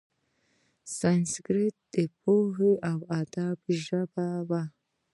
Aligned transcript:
سانسکریت 0.97 1.75
د 1.93 1.95
پوهې 2.21 2.71
او 2.89 2.99
ادب 3.19 3.59
ژبه 3.85 4.27
وه. 4.49 4.63